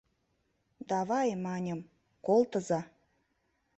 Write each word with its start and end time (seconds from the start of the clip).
Давай,— 0.91 1.29
маньым,— 1.45 1.79
колтыза! 2.25 2.81